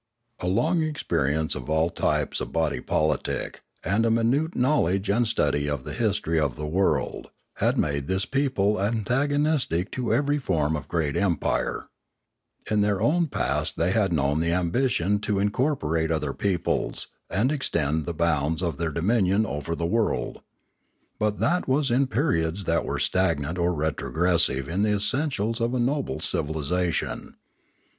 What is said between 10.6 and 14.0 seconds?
of great empire. In their own far past they